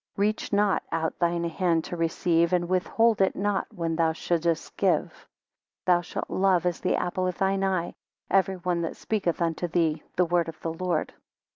[0.17, 5.11] Reach not out thine hand to receive, and withhold it not when thou shouldest give.
[5.11, 5.11] 18
[5.85, 7.93] Thou shalt love, as the apple of thine eye,
[8.27, 11.13] everyone that speaketh unto thee the Word of the Lord.